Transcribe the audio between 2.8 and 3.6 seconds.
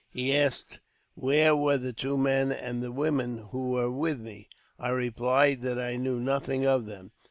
the woman